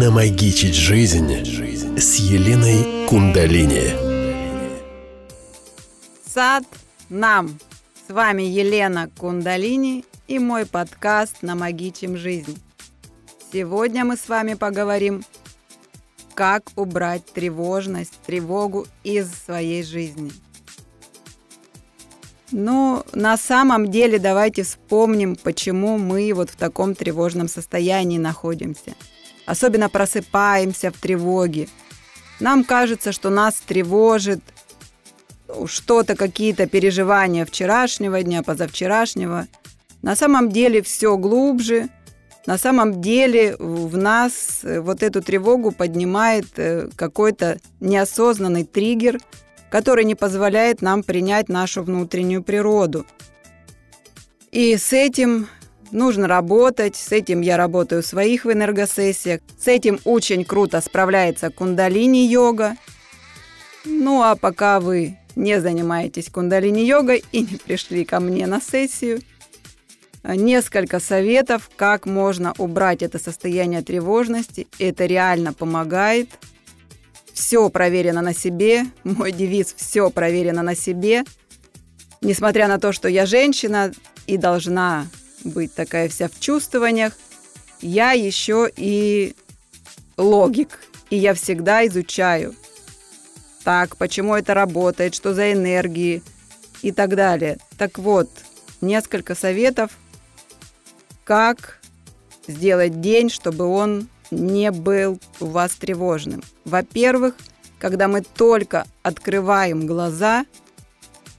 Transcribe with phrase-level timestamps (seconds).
[0.00, 1.30] Намагичить жизнь
[1.98, 3.92] с Еленой Кундалини.
[6.26, 6.64] Сад
[7.10, 7.58] нам.
[8.08, 12.58] С вами Елена Кундалини и мой подкаст «Намагичим жизнь».
[13.52, 15.22] Сегодня мы с вами поговорим,
[16.32, 20.32] как убрать тревожность, тревогу из своей жизни.
[22.52, 28.94] Ну, на самом деле, давайте вспомним, почему мы вот в таком тревожном состоянии находимся–
[29.50, 31.68] особенно просыпаемся в тревоге.
[32.38, 34.40] Нам кажется, что нас тревожит
[35.66, 39.48] что-то, какие-то переживания вчерашнего дня, позавчерашнего.
[40.02, 41.88] На самом деле все глубже.
[42.46, 49.18] На самом деле в нас э, вот эту тревогу поднимает э, какой-то неосознанный триггер,
[49.68, 53.04] который не позволяет нам принять нашу внутреннюю природу.
[54.52, 55.48] И с этим
[55.90, 61.50] нужно работать, с этим я работаю в своих в энергосессиях, с этим очень круто справляется
[61.50, 62.76] кундалини-йога.
[63.84, 69.20] Ну а пока вы не занимаетесь кундалини-йогой и не пришли ко мне на сессию,
[70.22, 74.66] несколько советов, как можно убрать это состояние тревожности.
[74.78, 76.28] Это реально помогает.
[77.32, 78.84] Все проверено на себе.
[79.04, 81.24] Мой девиз «Все проверено на себе».
[82.20, 83.92] Несмотря на то, что я женщина
[84.26, 85.06] и должна
[85.44, 87.14] быть такая вся в чувствованиях,
[87.80, 89.34] я еще и
[90.16, 92.54] логик, и я всегда изучаю.
[93.64, 96.22] Так, почему это работает, что за энергии
[96.82, 97.58] и так далее.
[97.78, 98.30] Так вот,
[98.80, 99.90] несколько советов,
[101.24, 101.80] как
[102.46, 106.42] сделать день, чтобы он не был у вас тревожным.
[106.64, 107.34] Во-первых,
[107.78, 110.44] когда мы только открываем глаза,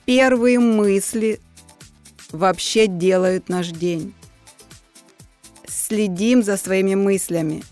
[0.05, 1.39] первые мысли
[2.31, 4.13] вообще делают наш день.
[5.67, 7.63] Следим за своими мыслями.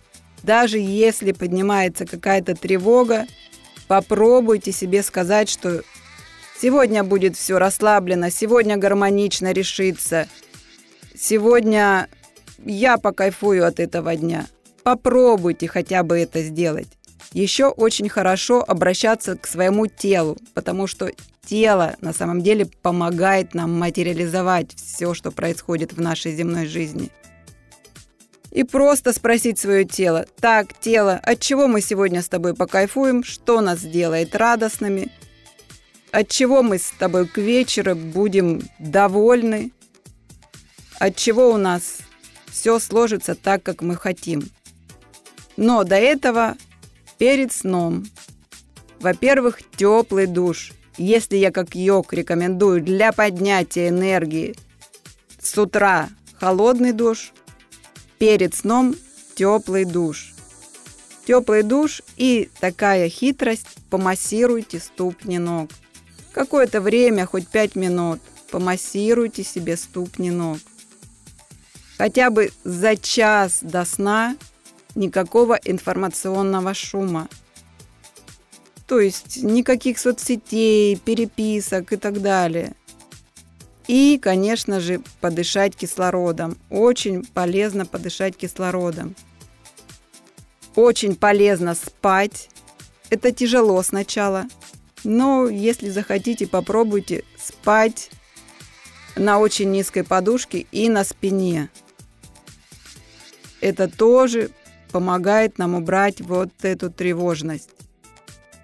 [0.43, 3.25] Даже если поднимается какая-то тревога,
[3.87, 5.81] попробуйте себе сказать, что
[6.59, 10.27] сегодня будет все расслаблено, сегодня гармонично решится,
[11.15, 12.07] сегодня
[12.65, 14.47] я покайфую от этого дня.
[14.83, 16.98] Попробуйте хотя бы это сделать.
[17.33, 21.11] Еще очень хорошо обращаться к своему телу, потому что
[21.45, 27.11] тело на самом деле помогает нам материализовать все, что происходит в нашей земной жизни.
[28.51, 33.61] И просто спросить свое тело, так, тело, от чего мы сегодня с тобой покайфуем, что
[33.61, 35.11] нас сделает радостными,
[36.11, 39.71] от чего мы с тобой к вечеру будем довольны,
[40.97, 41.99] от чего у нас
[42.47, 44.49] все сложится так, как мы хотим.
[45.55, 46.57] Но до этого
[47.19, 48.07] перед сном.
[48.99, 50.71] Во-первых, теплый душ.
[50.97, 54.55] Если я как йог рекомендую для поднятия энергии
[55.39, 57.31] с утра холодный душ,
[58.17, 58.95] перед сном
[59.35, 60.33] теплый душ.
[61.25, 65.69] Теплый душ и такая хитрость– помассируйте ступни ног.
[66.33, 68.19] Какое-то время, хоть 5 минут,
[68.51, 70.57] помассируйте себе ступни ног.
[71.97, 74.37] Хотя бы за час до сна
[74.95, 77.27] никакого информационного шума–
[78.89, 82.73] то есть никаких соцсетей, переписок и так далее.
[83.87, 86.57] И, конечно же, подышать кислородом.
[86.71, 89.15] Очень полезно подышать кислородом.
[90.75, 92.49] Очень полезно спать.
[93.11, 94.45] Это тяжело сначала.
[95.03, 98.09] Но если захотите, попробуйте спать
[99.15, 101.69] на очень низкой подушке и на спине.
[103.61, 104.49] Это тоже
[104.91, 107.69] помогает нам убрать вот эту тревожность.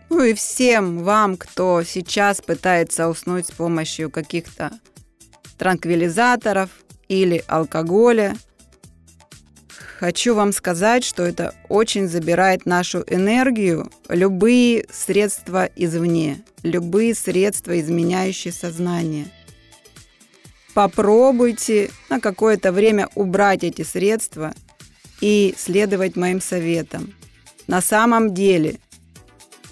[0.10, 4.72] Ну и всем вам, кто сейчас пытается уснуть с помощью каких-то
[5.58, 6.70] транквилизаторов
[7.08, 8.36] или алкоголя,
[10.00, 18.54] хочу вам сказать, что это очень забирает нашу энергию, любые средства извне, любые средства, изменяющие
[18.54, 19.26] сознание.
[20.74, 24.54] Попробуйте на какое-то время убрать эти средства
[25.26, 27.12] и следовать моим советам.
[27.66, 28.78] На самом деле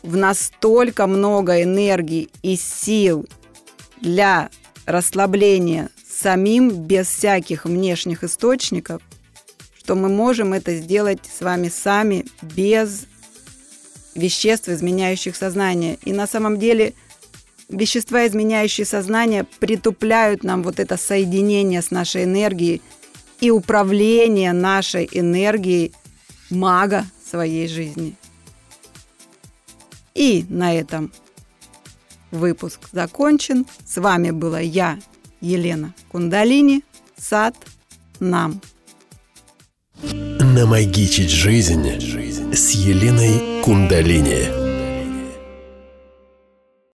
[0.02, 3.28] в настолько много энергии и сил
[4.02, 4.50] для
[4.88, 9.04] расслабления самим без всяких внешних источников,
[9.78, 13.06] что мы можем это сделать с вами сами без
[14.16, 16.00] веществ, изменяющих сознание.
[16.04, 16.96] И на самом деле
[17.70, 22.82] вещества, изменяющие сознание, притупляют нам вот это соединение с нашей энергией
[23.44, 25.92] и управление нашей энергией
[26.50, 28.16] мага своей жизни.
[30.16, 31.12] И на этом
[32.32, 33.66] выпуск закончен.
[33.86, 34.98] С вами была я,
[35.42, 36.84] Елена Кундалини.
[37.18, 37.54] Сад
[38.22, 38.62] нам.
[40.02, 41.86] Намагичить жизнь
[42.54, 44.63] с Еленой Кундалини.